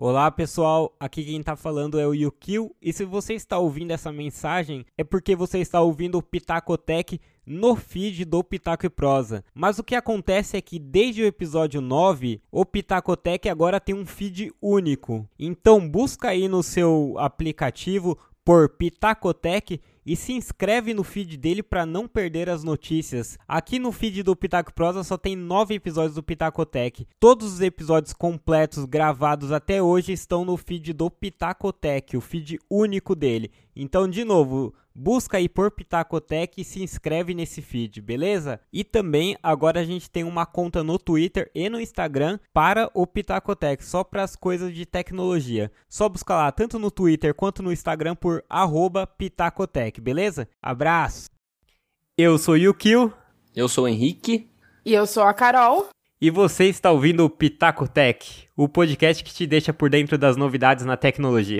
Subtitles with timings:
[0.00, 4.12] Olá pessoal, aqui quem está falando é o Yukio e se você está ouvindo essa
[4.12, 9.44] mensagem é porque você está ouvindo o Pitacotec no feed do Pitaco e Prosa.
[9.52, 14.06] Mas o que acontece é que desde o episódio 9, o Pitacotec agora tem um
[14.06, 15.28] feed único.
[15.36, 21.84] Então busca aí no seu aplicativo por Pitacotec e se inscreve no feed dele para
[21.84, 23.38] não perder as notícias.
[23.46, 27.06] Aqui no feed do Pitaco Prosa só tem nove episódios do Pitacotec.
[27.20, 33.14] Todos os episódios completos gravados até hoje estão no feed do Pitacotec, o feed único
[33.14, 33.50] dele.
[33.76, 38.60] Então, de novo, busca aí por Pitacotec e se inscreve nesse feed, beleza?
[38.72, 43.06] E também agora a gente tem uma conta no Twitter e no Instagram para o
[43.06, 45.70] Pitacotec, só para as coisas de tecnologia.
[45.88, 48.44] Só busca lá tanto no Twitter quanto no Instagram por
[49.16, 50.48] Pitacotec, beleza?
[50.60, 51.30] Abraço!
[52.16, 53.12] Eu sou o Yukio.
[53.54, 54.50] Eu sou o Henrique.
[54.84, 55.88] E eu sou a Carol.
[56.20, 60.84] E você está ouvindo o Pitacotec, o podcast que te deixa por dentro das novidades
[60.84, 61.58] na tecnologia.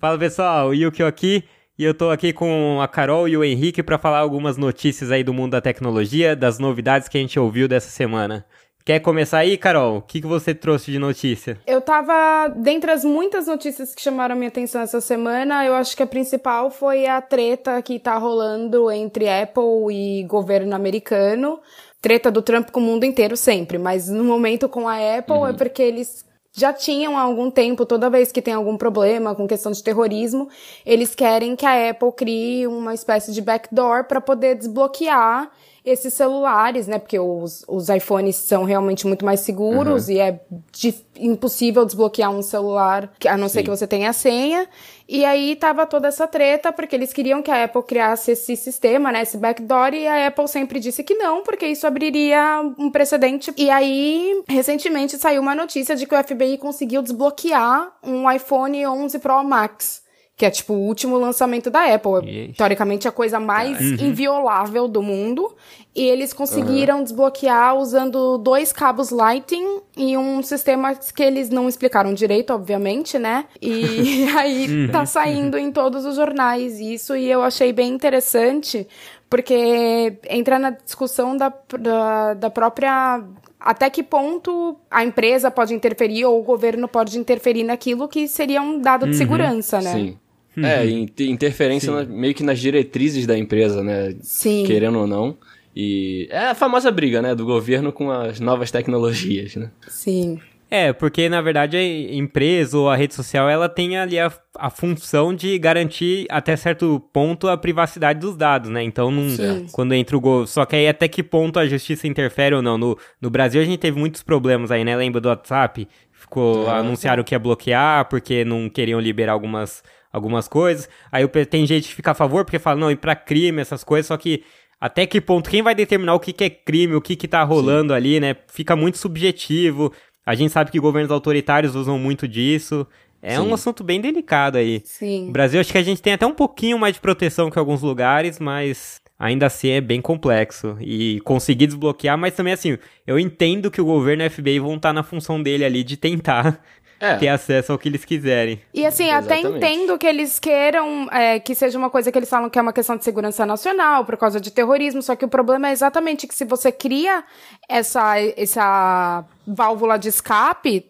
[0.00, 1.42] Fala pessoal, Yukio aqui
[1.76, 5.24] e eu tô aqui com a Carol e o Henrique para falar algumas notícias aí
[5.24, 8.46] do mundo da tecnologia, das novidades que a gente ouviu dessa semana.
[8.84, 9.96] Quer começar aí, Carol?
[9.96, 11.58] O que, que você trouxe de notícia?
[11.66, 16.02] Eu tava, dentre as muitas notícias que chamaram minha atenção essa semana, eu acho que
[16.04, 21.58] a principal foi a treta que tá rolando entre Apple e governo americano.
[22.00, 25.38] Treta do Trump com o mundo inteiro sempre, mas no momento com a Apple é
[25.38, 25.48] uhum.
[25.48, 29.46] é porque eles já tinham há algum tempo, toda vez que tem algum problema com
[29.46, 30.48] questão de terrorismo,
[30.84, 35.50] eles querem que a Apple crie uma espécie de backdoor para poder desbloquear
[35.88, 36.98] esses celulares, né?
[36.98, 40.14] Porque os, os iPhones são realmente muito mais seguros uhum.
[40.14, 40.40] e é
[40.72, 43.54] de, impossível desbloquear um celular, a não Sim.
[43.54, 44.68] ser que você tenha a senha.
[45.08, 49.10] E aí tava toda essa treta, porque eles queriam que a Apple criasse esse sistema,
[49.10, 49.22] né?
[49.22, 53.52] Esse backdoor, e a Apple sempre disse que não, porque isso abriria um precedente.
[53.56, 59.18] E aí, recentemente saiu uma notícia de que o FBI conseguiu desbloquear um iPhone 11
[59.18, 60.06] Pro Max
[60.38, 62.54] que é tipo o último lançamento da Apple.
[62.56, 64.06] Teoricamente a coisa mais uhum.
[64.06, 65.52] inviolável do mundo.
[65.98, 67.02] E eles conseguiram uhum.
[67.02, 73.46] desbloquear usando dois cabos Lightning e um sistema que eles não explicaram direito, obviamente, né?
[73.60, 74.92] E aí uhum.
[74.92, 78.86] tá saindo em todos os jornais isso e eu achei bem interessante.
[79.28, 83.20] Porque entra na discussão da, da, da própria
[83.58, 88.62] até que ponto a empresa pode interferir ou o governo pode interferir naquilo que seria
[88.62, 89.92] um dado de uhum, segurança, né?
[89.92, 90.18] Sim.
[90.62, 91.06] É, uhum.
[91.30, 94.14] interferência na, meio que nas diretrizes da empresa, né?
[94.22, 94.62] Sim.
[94.64, 95.36] Querendo ou não.
[95.80, 97.36] E é a famosa briga, né?
[97.36, 99.70] Do governo com as novas tecnologias, né?
[99.86, 100.40] Sim.
[100.68, 104.68] É, porque na verdade a empresa ou a rede social ela tem ali a, a
[104.68, 108.82] função de garantir até certo ponto a privacidade dos dados, né?
[108.82, 109.24] Então, não,
[109.70, 110.48] quando entra o gol.
[110.48, 112.76] Só que aí até que ponto a justiça interfere ou não?
[112.76, 114.96] No, no Brasil a gente teve muitos problemas aí, né?
[114.96, 115.86] Lembra do WhatsApp?
[116.10, 120.88] Ficou, é, anunciaram que ia bloquear porque não queriam liberar algumas algumas coisas.
[121.12, 124.06] Aí tem gente que fica a favor porque fala, não, ir pra crime, essas coisas,
[124.08, 124.42] só que
[124.80, 127.42] até que ponto, quem vai determinar o que, que é crime, o que, que tá
[127.42, 127.96] rolando Sim.
[127.96, 128.36] ali, né?
[128.46, 129.92] Fica muito subjetivo.
[130.24, 132.86] A gente sabe que governos autoritários usam muito disso.
[133.20, 133.42] É Sim.
[133.42, 134.80] um assunto bem delicado aí.
[134.84, 135.26] Sim.
[135.26, 137.82] No Brasil, acho que a gente tem até um pouquinho mais de proteção que alguns
[137.82, 140.76] lugares, mas ainda assim é bem complexo.
[140.80, 144.76] E conseguir desbloquear, mas também assim, eu entendo que o governo e a FBI vão
[144.76, 146.62] estar na função dele ali de tentar
[147.00, 147.16] é.
[147.16, 148.60] ter acesso ao que eles quiserem.
[148.74, 149.46] E assim, Exatamente.
[149.46, 152.62] até entendo que eles queiram é, que seja uma coisa que eles falam que é
[152.62, 156.26] uma questão de segurança nacional, por causa de terrorismo, só que o problema é exatamente
[156.26, 157.24] que se você cria
[157.68, 160.84] essa, essa válvula de escape,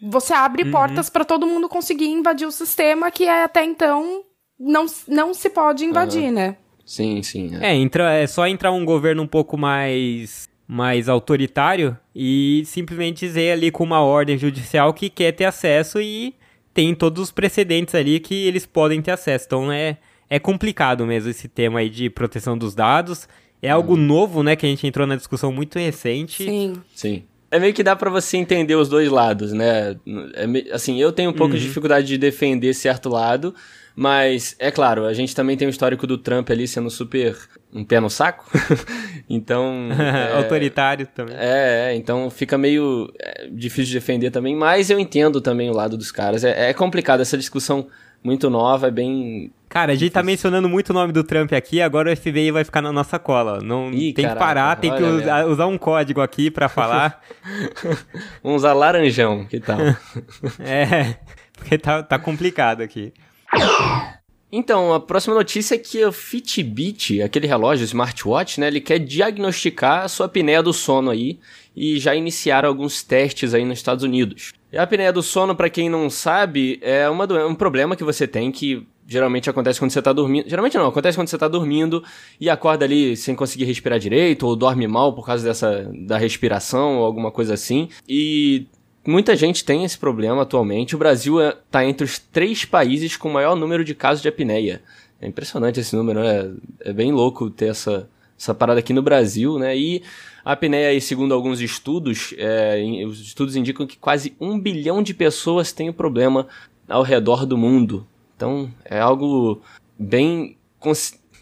[0.00, 0.70] você abre uhum.
[0.70, 4.22] portas para todo mundo conseguir invadir o sistema que é, até então
[4.58, 6.32] não, não se pode invadir, uhum.
[6.32, 6.56] né?
[6.84, 7.50] Sim, sim.
[7.60, 7.72] É.
[7.72, 13.52] é, entra, é só entrar um governo um pouco mais mais autoritário e simplesmente dizer
[13.52, 16.34] ali com uma ordem judicial que quer ter acesso e
[16.74, 19.46] tem todos os precedentes ali que eles podem ter acesso.
[19.46, 19.96] Então é,
[20.28, 23.26] é complicado mesmo esse tema aí de proteção dos dados.
[23.62, 23.96] É algo hum.
[23.96, 26.44] novo, né, que a gente entrou na discussão muito recente.
[26.44, 26.74] Sim.
[26.94, 27.24] Sim.
[27.50, 29.96] É meio que dá para você entender os dois lados, né?
[30.34, 31.58] É, assim, eu tenho um pouco uhum.
[31.58, 33.54] de dificuldade de defender certo lado,
[34.00, 37.36] mas, é claro, a gente também tem o histórico do Trump ali sendo super
[37.72, 38.48] um pé no saco.
[39.28, 39.88] então.
[39.98, 41.34] é, Autoritário também.
[41.36, 45.72] É, é, então fica meio é, difícil de defender também, mas eu entendo também o
[45.72, 46.44] lado dos caras.
[46.44, 47.88] É, é complicado, essa discussão
[48.22, 49.50] muito nova, é bem.
[49.68, 52.62] Cara, a gente tá mencionando muito o nome do Trump aqui, agora o FBI vai
[52.62, 53.58] ficar na nossa cola.
[53.60, 57.20] Não Ih, tem caraca, que parar, tem que usar, usar, um código aqui para falar.
[58.44, 59.80] Vamos usar laranjão, que tal?
[60.60, 61.16] é,
[61.56, 63.12] porque tá, tá complicado aqui.
[64.50, 70.04] Então, a próxima notícia é que o Fitbit, aquele relógio smartwatch, né, ele quer diagnosticar
[70.04, 71.38] a sua apneia do sono aí
[71.76, 74.54] e já iniciaram alguns testes aí nos Estados Unidos.
[74.72, 78.26] E a apneia do sono, para quem não sabe, é uma um problema que você
[78.26, 80.48] tem que geralmente acontece quando você tá dormindo.
[80.48, 82.04] Geralmente não, acontece quando você tá dormindo
[82.38, 86.98] e acorda ali sem conseguir respirar direito, ou dorme mal por causa dessa da respiração
[86.98, 87.88] ou alguma coisa assim.
[88.06, 88.66] E
[89.06, 90.94] muita gente tem esse problema atualmente.
[90.94, 94.28] O Brasil está é, entre os três países com o maior número de casos de
[94.28, 94.82] apneia.
[95.20, 96.50] É impressionante esse número, né?
[96.80, 98.08] É bem louco ter essa,
[98.38, 99.76] essa parada aqui no Brasil, né?
[99.76, 100.02] E
[100.44, 105.72] a apneia, segundo alguns estudos, é, os estudos indicam que quase um bilhão de pessoas
[105.72, 106.46] têm o problema
[106.88, 108.06] ao redor do mundo.
[108.36, 109.60] Então, é algo
[109.98, 110.56] bem,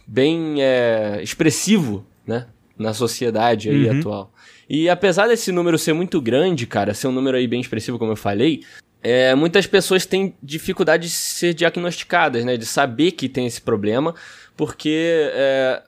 [0.06, 2.46] bem é, expressivo, né?
[2.78, 3.98] Na sociedade aí uhum.
[3.98, 4.32] atual.
[4.68, 8.12] E apesar desse número ser muito grande, cara, ser um número aí bem expressivo, como
[8.12, 8.62] eu falei,
[9.02, 12.56] é, muitas pessoas têm dificuldade de ser diagnosticadas, né?
[12.56, 14.14] De saber que tem esse problema,
[14.56, 15.82] porque é,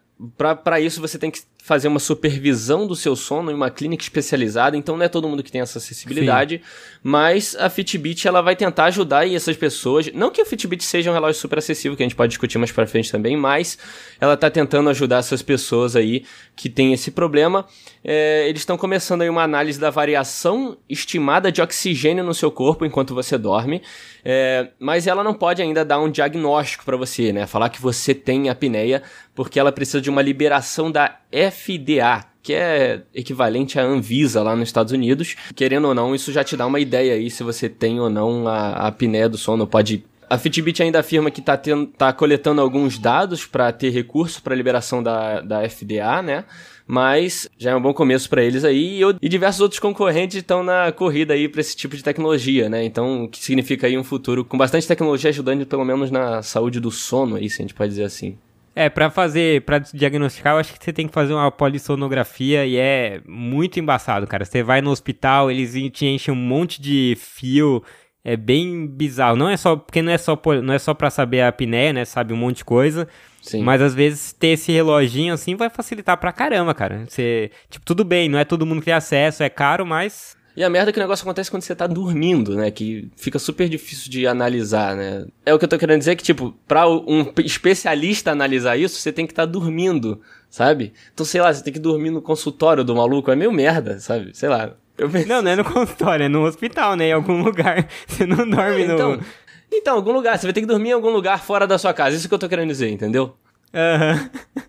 [0.62, 4.74] para isso você tem que fazer uma supervisão do seu sono em uma clínica especializada,
[4.74, 6.98] então não é todo mundo que tem essa acessibilidade, Sim.
[7.02, 11.10] mas a Fitbit ela vai tentar ajudar aí essas pessoas, não que o Fitbit seja
[11.10, 13.76] um relógio super acessível, que a gente pode discutir mais para frente também, mas
[14.18, 16.24] ela tá tentando ajudar essas pessoas aí
[16.56, 17.66] que têm esse problema.
[18.02, 22.86] É, eles estão começando aí uma análise da variação estimada de oxigênio no seu corpo
[22.86, 23.82] enquanto você dorme,
[24.24, 27.46] é, mas ela não pode ainda dar um diagnóstico para você, né?
[27.46, 29.02] Falar que você tem apneia,
[29.38, 34.68] porque ela precisa de uma liberação da FDA, que é equivalente à Anvisa lá nos
[34.68, 35.36] Estados Unidos.
[35.54, 38.48] Querendo ou não, isso já te dá uma ideia aí se você tem ou não
[38.48, 39.64] a, a apneia do sono.
[39.64, 41.56] Pode a Fitbit ainda afirma que está
[41.96, 46.44] tá coletando alguns dados para ter recurso para liberação da, da FDA, né?
[46.84, 48.96] mas já é um bom começo para eles aí.
[48.96, 52.68] E, eu, e, diversos outros concorrentes estão na corrida aí para esse tipo de tecnologia,
[52.70, 52.82] né?
[52.82, 56.80] Então, o que significa aí um futuro com bastante tecnologia ajudando pelo menos na saúde
[56.80, 58.38] do sono aí, se a gente pode dizer assim.
[58.78, 62.76] É, para fazer, para diagnosticar, eu acho que você tem que fazer uma polissonografia e
[62.76, 64.44] é muito embaçado, cara.
[64.44, 67.82] Você vai no hospital, eles te enchem um monte de fio,
[68.22, 69.34] é bem bizarro.
[69.34, 72.04] Não é só, porque não é só, não é só para saber a apneia, né?
[72.04, 73.08] Sabe um monte de coisa.
[73.42, 73.64] Sim.
[73.64, 77.04] Mas às vezes ter esse reloginho assim vai facilitar pra caramba, cara.
[77.08, 80.64] Você, tipo, tudo bem, não é todo mundo que tem acesso, é caro, mas e
[80.64, 82.68] a merda é que o negócio acontece quando você tá dormindo, né?
[82.68, 85.24] Que fica super difícil de analisar, né?
[85.46, 89.12] É o que eu tô querendo dizer que, tipo, pra um especialista analisar isso, você
[89.12, 90.20] tem que estar tá dormindo,
[90.50, 90.92] sabe?
[91.14, 94.36] Então, sei lá, você tem que dormir no consultório do maluco, é meio merda, sabe?
[94.36, 94.72] Sei lá.
[95.28, 97.06] Não, não é no consultório, é no hospital, né?
[97.06, 97.86] Em algum lugar.
[98.08, 99.22] Você não dorme é, então, no.
[99.72, 100.36] Então, algum lugar.
[100.36, 102.16] Você vai ter que dormir em algum lugar fora da sua casa.
[102.16, 103.36] Isso que eu tô querendo dizer, entendeu?
[103.72, 104.28] Aham.
[104.56, 104.62] Uhum.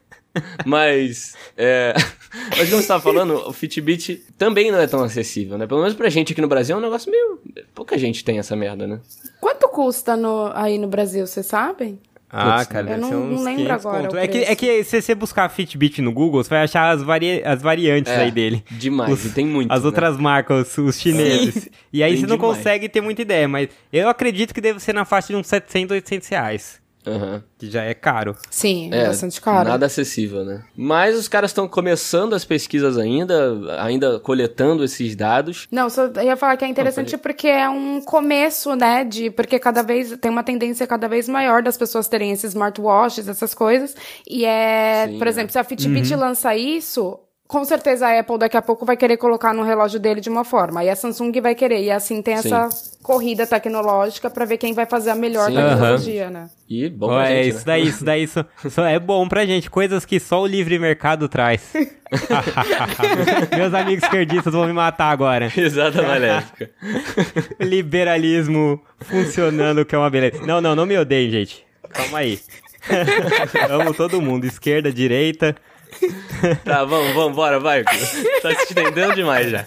[0.66, 1.94] Mas, é...
[2.58, 5.66] Mas como você tava falando, o Fitbit também não é tão acessível, né?
[5.66, 7.40] Pelo menos pra gente aqui no Brasil é um negócio meio...
[7.74, 9.00] Pouca gente tem essa merda, né?
[9.42, 10.52] Quanto custa no...
[10.54, 12.00] aí no Brasil, vocês sabem?
[12.32, 14.24] Ah, Putz, cara, eu não, não lembro agora.
[14.24, 17.42] É que, é que se você buscar Fitbit no Google, você vai achar as, vari...
[17.44, 18.64] as variantes é, aí dele.
[18.70, 19.72] Demais, os, e tem muito.
[19.72, 19.86] As né?
[19.88, 21.64] outras marcas, os chineses.
[21.64, 22.58] Sim, e aí você não demais.
[22.58, 25.96] consegue ter muita ideia, mas eu acredito que deve ser na faixa de uns 700,
[25.96, 26.80] 800 reais.
[27.06, 27.42] Uhum.
[27.58, 28.36] Que já é caro.
[28.50, 29.70] Sim, é, bastante caro.
[29.70, 30.64] Nada acessível, né?
[30.76, 35.68] Mas os caras estão começando as pesquisas ainda, ainda coletando esses dados.
[35.72, 39.04] Não, só ia falar que é interessante porque é um começo, né?
[39.04, 43.28] De, porque cada vez tem uma tendência cada vez maior das pessoas terem esses smartwatches,
[43.28, 43.96] essas coisas.
[44.28, 45.30] E é, Sim, por é.
[45.30, 46.20] exemplo, se a Fitbit uhum.
[46.20, 50.22] lança isso, com certeza a Apple daqui a pouco vai querer colocar no relógio dele
[50.22, 50.84] de uma forma.
[50.84, 51.82] E a Samsung vai querer.
[51.82, 53.00] E assim tem essa Sim.
[53.02, 55.56] corrida tecnológica para ver quem vai fazer a melhor Sim.
[55.56, 56.32] tecnologia, uhum.
[56.32, 56.50] né?
[56.70, 57.64] E bom pra é, gente, isso né?
[57.66, 59.68] daí, isso daí, isso, isso é bom pra gente.
[59.68, 61.74] Coisas que só o livre mercado traz.
[63.58, 65.52] Meus amigos esquerdistas vão me matar agora.
[65.58, 66.70] Exato, maléfica.
[67.60, 70.46] Liberalismo funcionando, que é uma beleza.
[70.46, 71.66] Não, não, não me odeiem, gente.
[71.90, 72.40] Calma aí.
[73.72, 75.56] Amo todo mundo, esquerda, direita.
[76.64, 77.84] tá, vamos, vamos, bora, vai.
[77.84, 77.94] Tá
[78.56, 79.66] se estendendo demais já.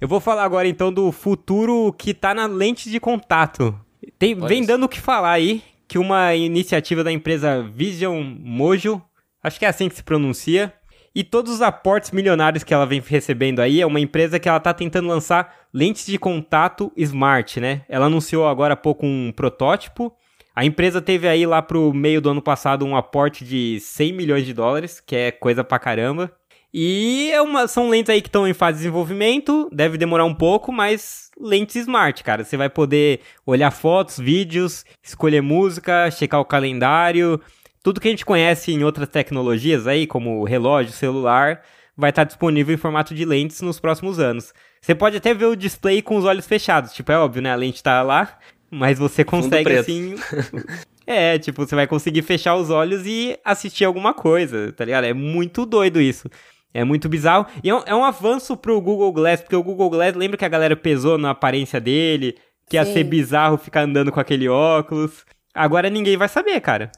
[0.00, 3.78] Eu vou falar agora então do futuro que tá na lente de contato.
[4.18, 9.02] Tem, vem dando o que falar aí, que uma iniciativa da empresa Vision Mojo,
[9.42, 10.72] acho que é assim que se pronuncia,
[11.14, 14.60] e todos os aportes milionários que ela vem recebendo aí, é uma empresa que ela
[14.60, 17.82] tá tentando lançar lentes de contato smart, né?
[17.88, 20.14] Ela anunciou agora há pouco um protótipo,
[20.60, 24.44] a empresa teve aí lá pro meio do ano passado um aporte de 100 milhões
[24.44, 26.30] de dólares, que é coisa pra caramba.
[26.70, 30.34] E é uma, são lentes aí que estão em fase de desenvolvimento, deve demorar um
[30.34, 32.44] pouco, mas lentes smart, cara.
[32.44, 37.40] Você vai poder olhar fotos, vídeos, escolher música, checar o calendário,
[37.82, 41.62] tudo que a gente conhece em outras tecnologias aí, como relógio, celular,
[41.96, 44.52] vai estar disponível em formato de lentes nos próximos anos.
[44.82, 47.50] Você pode até ver o display com os olhos fechados, tipo, é óbvio, né?
[47.50, 48.38] A lente tá lá,
[48.70, 50.14] mas você consegue assim.
[51.06, 55.04] é, tipo, você vai conseguir fechar os olhos e assistir alguma coisa, tá ligado?
[55.04, 56.30] É muito doido isso.
[56.72, 57.46] É muito bizarro.
[57.64, 60.44] E é um, é um avanço pro Google Glass, porque o Google Glass, lembra que
[60.44, 62.36] a galera pesou na aparência dele?
[62.68, 62.92] Que ia Sim.
[62.92, 65.24] ser bizarro ficar andando com aquele óculos.
[65.52, 66.92] Agora ninguém vai saber, cara.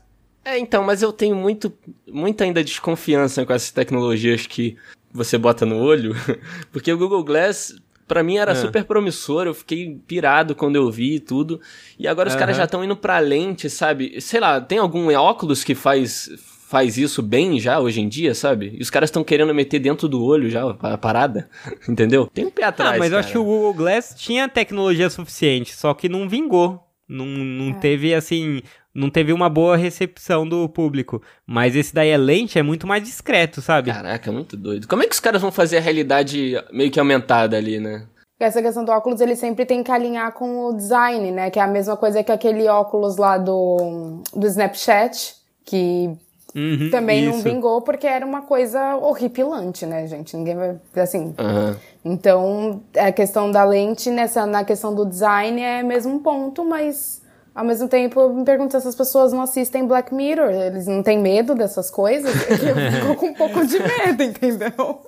[0.44, 1.72] É, então, mas eu tenho muito,
[2.06, 4.76] muito ainda desconfiança com essas tecnologias que
[5.10, 6.14] você bota no olho,
[6.72, 7.74] porque o Google Glass
[8.12, 8.54] para mim era é.
[8.54, 11.59] super promissor, eu fiquei pirado quando eu vi tudo.
[11.99, 12.40] E agora os uhum.
[12.40, 14.21] caras já estão indo pra lente, sabe?
[14.21, 16.28] Sei lá, tem algum óculos que faz
[16.69, 18.76] faz isso bem já hoje em dia, sabe?
[18.78, 21.49] E os caras estão querendo meter dentro do olho já a parada,
[21.88, 22.31] entendeu?
[22.33, 22.97] Tem um pé atrás.
[22.97, 23.14] Ah, mas cara.
[23.14, 26.87] eu acho que o Google Glass tinha tecnologia suficiente, só que não vingou.
[27.09, 27.75] Não, não é.
[27.75, 28.62] teve assim
[28.94, 31.22] não teve uma boa recepção do público.
[31.46, 33.92] Mas esse daí é lente, é muito mais discreto, sabe?
[33.92, 34.87] Caraca, é muito doido.
[34.87, 38.06] Como é que os caras vão fazer a realidade meio que aumentada ali, né?
[38.38, 41.49] Essa questão do óculos, ele sempre tem que alinhar com o design, né?
[41.49, 46.11] Que é a mesma coisa que aquele óculos lá do, do Snapchat, que
[46.52, 47.37] uhum, também isso.
[47.37, 50.37] não vingou porque era uma coisa horripilante, né, gente?
[50.37, 50.76] Ninguém vai.
[50.96, 51.26] Assim.
[51.38, 51.76] Uhum.
[52.04, 57.21] Então, a questão da lente nessa, na questão do design é mesmo um ponto, mas
[57.54, 60.50] ao mesmo tempo, eu me pergunto se essas pessoas não assistem Black Mirror.
[60.50, 62.35] Eles não têm medo dessas coisas?
[62.49, 65.06] É eu fico com um pouco de medo, entendeu?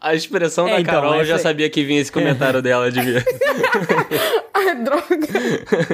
[0.00, 3.00] A expressão é, da então, Carol, eu já sabia que vinha esse comentário dela de
[3.00, 3.24] ver.
[4.52, 5.26] Ai, droga.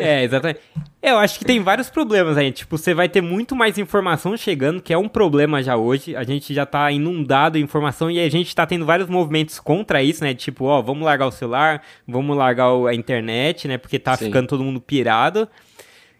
[0.01, 0.61] É, exatamente.
[1.03, 2.51] Eu acho que tem vários problemas aí.
[2.53, 6.17] Tipo, você vai ter muito mais informação chegando, que é um problema já hoje.
[6.17, 10.03] A gente já tá inundado de informação e a gente tá tendo vários movimentos contra
[10.03, 10.33] isso, né?
[10.33, 13.77] Tipo, ó, vamos largar o celular, vamos largar a internet, né?
[13.79, 14.27] Porque tá Sim.
[14.27, 15.49] ficando todo mundo pirado.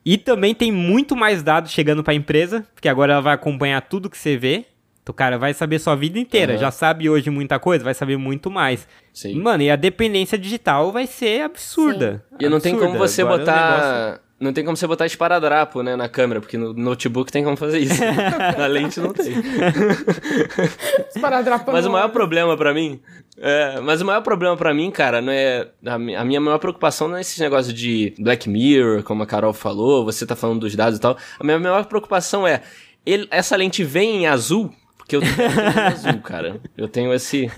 [0.05, 3.81] E também tem muito mais dados chegando para a empresa, porque agora ela vai acompanhar
[3.83, 4.67] tudo que você vê.
[5.09, 6.53] O cara vai saber sua vida inteira.
[6.55, 6.59] Uhum.
[6.59, 8.87] Já sabe hoje muita coisa, vai saber muito mais.
[9.13, 9.41] Sim.
[9.41, 12.25] Mano, e a dependência digital vai ser absurda.
[12.31, 12.47] Sim.
[12.47, 14.21] E não tem como você agora botar.
[14.43, 17.79] Não tem como você botar esparadrapo, né, na câmera, porque no notebook tem como fazer
[17.79, 18.01] isso.
[18.59, 19.33] na lente não tem.
[21.15, 23.01] esparadrapo Mas o maior problema para mim
[23.39, 25.69] é, mas o maior problema para mim, cara, não é.
[25.87, 30.05] A, minha maior preocupação não é esse negócio de Black Mirror, como a Carol falou,
[30.05, 31.17] você tá falando dos dados e tal.
[31.41, 32.63] A minha maior preocupação é.
[33.05, 36.61] Ele, essa lente vem em azul, porque eu tenho azul, cara.
[36.77, 37.51] Eu tenho esse.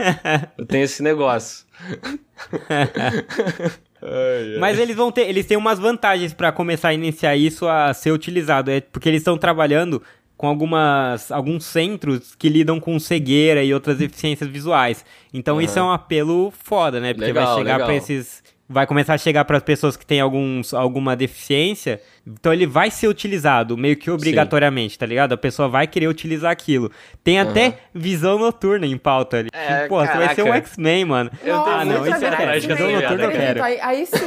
[0.57, 1.67] Eu tenho esse negócio.
[4.61, 8.13] Mas eles vão ter, eles têm umas vantagens para começar a iniciar isso a ser
[8.13, 10.03] utilizado, é porque eles estão trabalhando
[10.37, 15.05] com algumas, alguns centros que lidam com cegueira e outras deficiências visuais.
[15.33, 15.61] Então uhum.
[15.63, 17.15] isso é um apelo foda, né?
[17.15, 18.43] Porque legal, vai chegar para esses
[18.75, 22.91] vai começar a chegar para as pessoas que têm alguns, alguma deficiência, então ele vai
[22.91, 24.99] ser utilizado meio que obrigatoriamente, Sim.
[24.99, 25.33] tá ligado?
[25.33, 26.91] A pessoa vai querer utilizar aquilo.
[27.23, 27.49] Tem uhum.
[27.49, 29.49] até visão noturna em pauta ali.
[29.53, 31.31] É, Pô, você vai ser um X-Men, mano.
[31.45, 32.61] Eu ah, não, isso eu quero.
[32.61, 33.63] Visão noturna eu quero.
[33.63, 34.19] Aí, aí sim.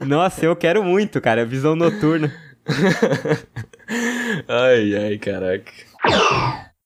[0.06, 1.44] Nossa, eu quero muito, cara.
[1.44, 2.32] Visão noturna.
[4.46, 5.72] ai, ai, caraca.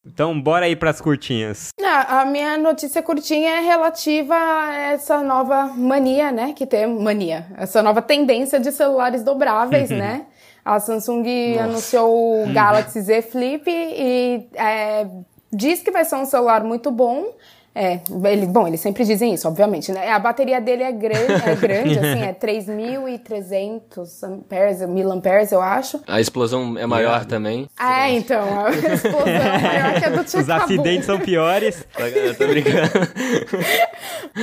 [0.07, 1.71] Então, bora aí pras curtinhas.
[1.83, 6.53] Ah, a minha notícia curtinha é relativa a essa nova mania, né?
[6.55, 7.47] Que tem mania.
[7.57, 10.27] Essa nova tendência de celulares dobráveis, né?
[10.65, 11.65] A Samsung Nossa.
[11.65, 15.07] anunciou o Galaxy Z Flip e é,
[15.53, 17.35] diz que vai ser um celular muito bom,
[17.77, 18.01] é,
[18.31, 20.09] ele, bom, eles sempre dizem isso, obviamente, né?
[20.09, 26.01] A bateria dele é grande, é grande assim, é 3.300 amperes, mil amperes, eu acho.
[26.07, 27.25] A explosão é maior é.
[27.25, 27.69] também.
[27.77, 31.85] É, então, a explosão é maior que a do Os acidentes são piores.
[31.99, 32.93] eu tô brincando.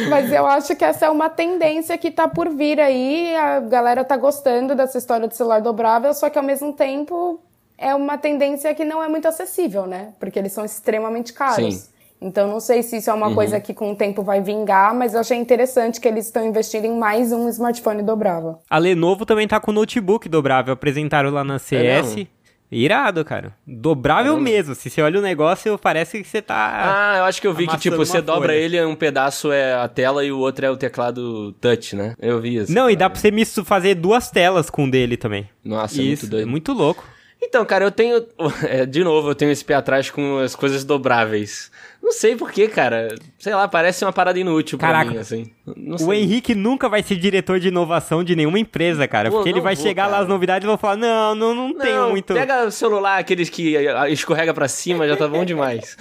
[0.09, 4.03] Mas eu acho que essa é uma tendência que tá por vir aí, a galera
[4.03, 7.39] tá gostando dessa história de celular dobrável, só que ao mesmo tempo
[7.77, 10.09] é uma tendência que não é muito acessível, né?
[10.19, 11.75] Porque eles são extremamente caros.
[11.75, 11.91] Sim.
[12.21, 13.35] Então não sei se isso é uma uhum.
[13.35, 16.85] coisa que com o tempo vai vingar, mas eu achei interessante que eles estão investindo
[16.85, 18.59] em mais um smartphone dobrável.
[18.69, 22.17] A Lenovo também tá com notebook dobrável, apresentaram lá na CS.
[22.17, 23.53] É Irado, cara.
[23.67, 24.73] Dobrável é mesmo.
[24.75, 27.13] Se você olha o negócio, parece que você tá.
[27.13, 29.89] Ah, eu acho que eu vi que, tipo, você dobra ele, um pedaço é a
[29.89, 32.15] tela e o outro é o teclado touch, né?
[32.17, 32.71] Eu vi isso.
[32.71, 32.93] Não, cara.
[32.93, 35.49] e dá pra você fazer duas telas com o dele também.
[35.65, 36.43] Nossa, isso, é muito doido.
[36.43, 37.03] É muito louco.
[37.41, 38.25] Então, cara, eu tenho.
[38.63, 41.71] É, de novo, eu tenho esse pé atrás com as coisas dobráveis.
[42.01, 43.15] Não sei porquê, cara.
[43.39, 45.51] Sei lá, parece uma parada inútil Caraca, pra mim, assim.
[45.65, 49.29] o Henrique nunca vai ser diretor de inovação de nenhuma empresa, cara.
[49.29, 50.17] Pô, porque ele vai vou, chegar cara.
[50.17, 52.33] lá as novidades e vai falar: não, não, não, não tenho muito.
[52.33, 53.75] Pega o celular, aqueles que
[54.10, 55.98] escorrega para cima, já tá bom demais.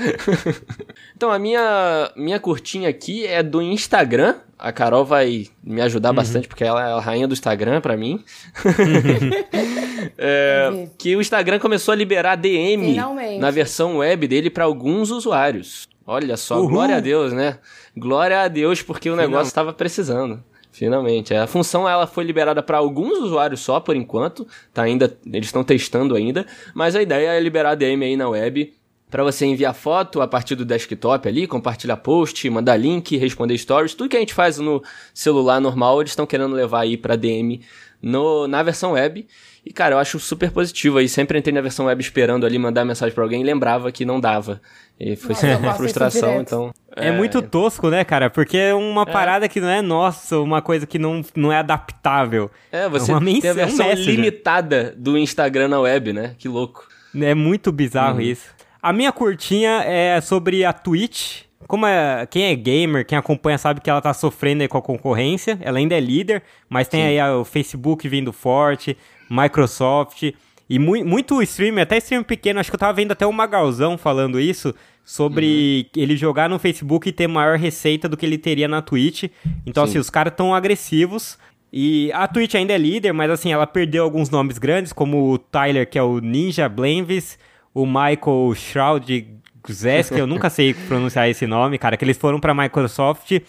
[1.17, 4.37] então, a minha, minha curtinha aqui é do Instagram.
[4.59, 6.17] A Carol vai me ajudar uhum.
[6.17, 8.23] bastante, porque ela é a rainha do Instagram para mim.
[10.19, 13.39] é, que o Instagram começou a liberar DM Finalmente.
[13.39, 15.89] na versão web dele para alguns usuários.
[16.07, 16.69] Olha só, Uhul.
[16.69, 17.59] glória a Deus, né?
[17.97, 20.43] Glória a Deus, porque o negócio estava precisando.
[20.73, 21.35] Finalmente.
[21.35, 25.65] A função ela foi liberada para alguns usuários só por enquanto, tá ainda eles estão
[25.65, 28.73] testando ainda, mas a ideia é liberar a DM aí na web
[29.11, 33.93] para você enviar foto a partir do desktop ali, compartilhar post, mandar link, responder stories,
[33.93, 37.61] tudo que a gente faz no celular normal, eles estão querendo levar aí para DM
[38.01, 39.27] no, na versão web.
[39.65, 41.09] E, cara, eu acho super positivo aí.
[41.09, 44.19] Sempre entrei na versão web esperando ali mandar mensagem para alguém e lembrava que não
[44.19, 44.61] dava.
[44.99, 46.75] E foi sempre uma frustração, então.
[46.95, 47.09] É...
[47.09, 47.13] é...
[47.13, 48.29] muito tosco, né, cara?
[48.29, 49.07] Porque é uma é.
[49.07, 52.51] parada que não é nossa, uma coisa que não, não é adaptável.
[52.71, 56.35] É, você é uma tem a versão é limitada do Instagram na web, né?
[56.39, 56.87] Que louco.
[57.15, 58.23] É muito bizarro uhum.
[58.23, 58.49] isso.
[58.83, 61.43] A minha curtinha é sobre a Twitch.
[61.67, 64.83] Como é, quem é gamer, quem acompanha sabe que ela tá sofrendo aí com a
[64.83, 65.59] concorrência.
[65.63, 67.07] Ela ainda é líder, mas tem Sim.
[67.07, 68.97] aí o Facebook vindo forte,
[69.31, 70.33] Microsoft
[70.69, 72.61] e mu muito streamer, até streamer pequeno.
[72.61, 76.03] Acho que eu tava vendo até o Magalzão falando isso sobre uhum.
[76.03, 79.25] ele jogar no Facebook e ter maior receita do que ele teria na Twitch.
[79.67, 79.91] Então, Sim.
[79.91, 81.39] assim, os caras tão agressivos.
[81.73, 85.39] E a Twitch ainda é líder, mas assim, ela perdeu alguns nomes grandes, como o
[85.39, 87.39] Tyler, que é o Ninja Blainvis,
[87.73, 92.55] o Michael Shroud Zesk, eu nunca sei pronunciar esse nome, cara, que eles foram pra
[92.55, 93.41] Microsoft.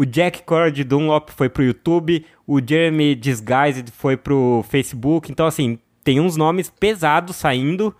[0.00, 5.30] O Jack Core de Dunlop foi pro YouTube, o Jeremy Disguised foi pro Facebook.
[5.30, 7.94] Então, assim, tem uns nomes pesados saindo.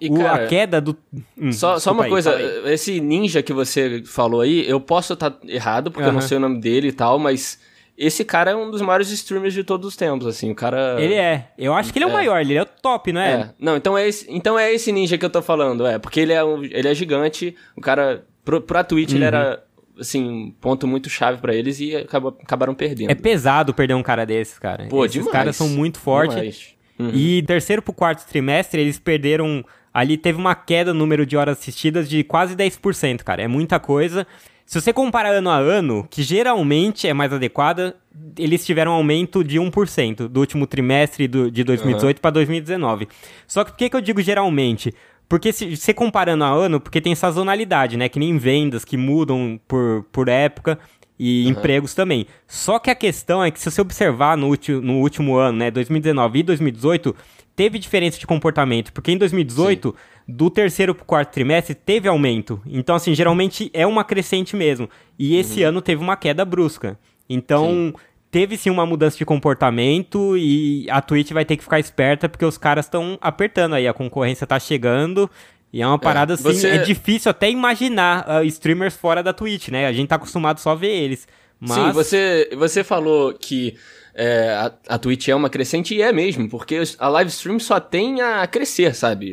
[0.00, 0.96] E, o, cara, a queda do.
[1.36, 5.32] Hum, só, só uma aí, coisa, esse ninja que você falou aí, eu posso estar
[5.32, 7.58] tá errado, porque eu não sei o nome dele e tal, mas
[7.98, 11.02] esse cara é um dos maiores streamers de todos os tempos, assim, o cara...
[11.02, 11.48] Ele é.
[11.58, 12.10] Eu acho que ele é, é.
[12.12, 13.32] o maior, ele é o top, não é?
[13.32, 13.50] é?
[13.58, 16.32] Não, então é, esse, então é esse ninja que eu tô falando, é, porque ele
[16.32, 19.16] é, um, ele é gigante, o cara, pro, pra Twitch uhum.
[19.16, 19.64] ele era,
[19.98, 23.10] assim, um ponto muito chave para eles e acabou, acabaram perdendo.
[23.10, 24.86] É pesado perder um cara desses, cara.
[24.88, 25.32] Pô, Esses demais.
[25.32, 26.74] caras são muito fortes.
[26.98, 27.10] Uhum.
[27.12, 29.64] E terceiro pro quarto trimestre, eles perderam...
[29.92, 33.42] Ali teve uma queda no número de horas assistidas de quase 10%, cara.
[33.42, 34.26] É muita coisa.
[34.66, 37.94] Se você comparar ano a ano, que geralmente é mais adequada,
[38.36, 42.20] eles tiveram um aumento de 1% do último trimestre do, de 2018 uhum.
[42.20, 43.08] para 2019.
[43.46, 44.94] Só que por que, que eu digo geralmente?
[45.28, 48.08] Porque se você comparando a ano, porque tem sazonalidade, né?
[48.08, 50.78] Que nem vendas que mudam por, por época
[51.18, 51.50] e uhum.
[51.52, 52.26] empregos também.
[52.46, 54.50] Só que a questão é que se você observar no,
[54.82, 57.14] no último ano, né, 2019 e 2018,
[57.54, 59.94] teve diferença de comportamento, porque em 2018, Sim.
[60.26, 62.60] do terceiro para o quarto trimestre, teve aumento.
[62.66, 64.88] Então, assim, geralmente é uma crescente mesmo.
[65.18, 65.68] E esse uhum.
[65.68, 66.98] ano teve uma queda brusca.
[67.28, 67.92] Então, sim.
[68.34, 72.44] Teve sim uma mudança de comportamento e a Twitch vai ter que ficar esperta, porque
[72.44, 75.30] os caras estão apertando aí, a concorrência está chegando.
[75.72, 76.66] E é uma é, parada é, assim, você...
[76.66, 79.86] é difícil até imaginar uh, streamers fora da Twitch, né?
[79.86, 81.28] A gente tá acostumado só a ver eles.
[81.60, 81.76] Mas...
[81.76, 83.76] Sim, você, você falou que
[84.16, 87.78] é, a, a Twitch é uma crescente e é mesmo, porque a live stream só
[87.78, 89.32] tem a crescer, sabe?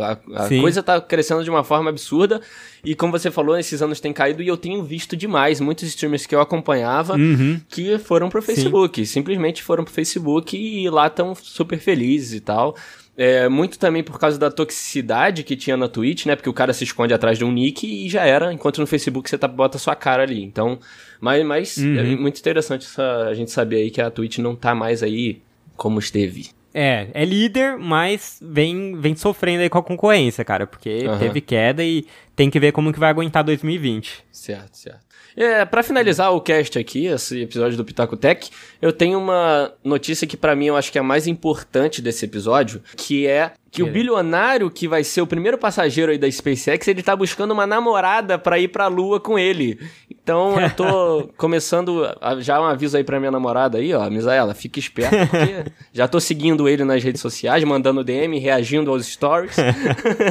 [0.00, 2.40] A, a coisa tá crescendo de uma forma absurda
[2.84, 6.26] e como você falou, esses anos tem caído e eu tenho visto demais muitos streamers
[6.26, 7.60] que eu acompanhava uhum.
[7.68, 9.12] que foram pro Facebook, Sim.
[9.12, 12.76] simplesmente foram pro Facebook e lá estão super felizes e tal.
[13.16, 16.34] É, muito também por causa da toxicidade que tinha na Twitch, né?
[16.34, 19.30] Porque o cara se esconde atrás de um nick e já era, enquanto no Facebook
[19.30, 20.42] você tá, bota sua cara ali.
[20.42, 20.78] Então,
[21.20, 21.98] mas, mas uhum.
[21.98, 25.40] é muito interessante essa, a gente saber aí que a Twitch não tá mais aí
[25.76, 26.50] como esteve.
[26.74, 31.18] É, é líder, mas vem, vem sofrendo aí com a concorrência, cara, porque uhum.
[31.18, 34.24] teve queda e tem que ver como que vai aguentar 2020.
[34.32, 35.04] Certo, certo.
[35.36, 40.26] É, para finalizar o cast aqui, esse episódio do Pitaco Tech, eu tenho uma notícia
[40.26, 43.82] que para mim eu acho que é a mais importante desse episódio, que é que
[43.82, 47.66] o bilionário que vai ser o primeiro passageiro aí da SpaceX, ele tá buscando uma
[47.66, 49.80] namorada para ir pra lua com ele.
[50.08, 52.06] Então eu tô começando,
[52.38, 56.20] já um aviso aí pra minha namorada aí, ó, Misaela, fica esperto, porque já tô
[56.20, 59.56] seguindo ele nas redes sociais, mandando DM, reagindo aos stories.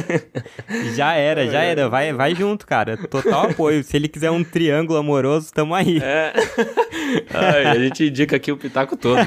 [0.96, 3.84] já era, já era, vai, vai junto, cara, total apoio.
[3.84, 5.98] Se ele quiser um triângulo amoroso, tamo aí.
[6.02, 6.32] É.
[7.34, 9.20] Ai, a gente indica aqui o pitaco todo.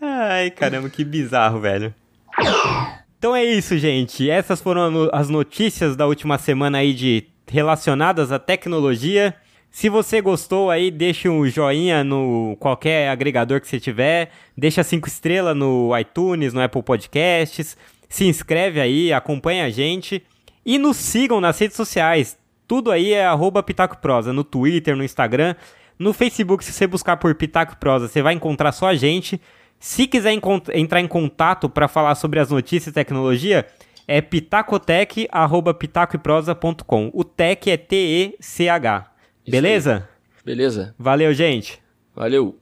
[0.00, 1.92] Ai, caramba, que bizarro, velho.
[3.18, 4.28] Então é isso, gente.
[4.28, 9.34] Essas foram as notícias da última semana aí de relacionadas à tecnologia.
[9.70, 15.08] Se você gostou aí, deixa um joinha no qualquer agregador que você tiver, deixa cinco
[15.08, 17.76] estrelas no iTunes, no Apple Podcasts,
[18.08, 20.22] se inscreve aí, acompanha a gente
[20.64, 22.36] e nos sigam nas redes sociais.
[22.68, 25.54] Tudo aí é arroba Pitaco Prosa, no Twitter, no Instagram,
[25.98, 29.40] no Facebook, se você buscar por Pitaco Prosa, você vai encontrar só a gente.
[29.82, 30.38] Se quiser
[30.74, 33.66] entrar em contato para falar sobre as notícias e tecnologia,
[34.06, 37.10] é pitacotech.pitacoeprosa.com.
[37.12, 39.10] O tech é T-E-C-H.
[39.44, 40.08] Beleza?
[40.44, 40.94] Beleza.
[40.96, 41.82] Valeu, gente.
[42.14, 42.56] Valeu.